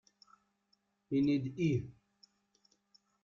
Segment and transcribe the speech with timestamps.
[1.15, 1.79] Ini-d ih!